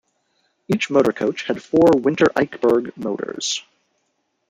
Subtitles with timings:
[0.67, 3.63] Each motor coach had four Winter Eichberg motors.